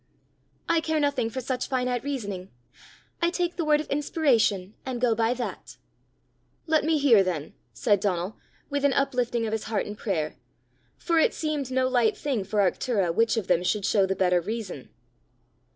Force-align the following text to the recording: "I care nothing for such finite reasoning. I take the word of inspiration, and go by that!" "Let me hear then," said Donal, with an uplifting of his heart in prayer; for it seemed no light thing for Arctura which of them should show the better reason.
"I 0.67 0.81
care 0.81 0.99
nothing 0.99 1.29
for 1.29 1.41
such 1.41 1.69
finite 1.69 2.03
reasoning. 2.03 2.49
I 3.21 3.29
take 3.29 3.55
the 3.55 3.63
word 3.63 3.79
of 3.79 3.87
inspiration, 3.91 4.73
and 4.83 4.99
go 4.99 5.13
by 5.13 5.35
that!" 5.35 5.77
"Let 6.65 6.83
me 6.83 6.97
hear 6.97 7.21
then," 7.23 7.53
said 7.71 7.99
Donal, 7.99 8.35
with 8.67 8.83
an 8.83 8.93
uplifting 8.93 9.45
of 9.45 9.51
his 9.51 9.65
heart 9.65 9.85
in 9.85 9.95
prayer; 9.95 10.37
for 10.97 11.19
it 11.19 11.35
seemed 11.35 11.69
no 11.69 11.87
light 11.87 12.17
thing 12.17 12.43
for 12.43 12.61
Arctura 12.61 13.13
which 13.13 13.37
of 13.37 13.45
them 13.45 13.61
should 13.61 13.85
show 13.85 14.07
the 14.07 14.15
better 14.15 14.41
reason. 14.41 14.89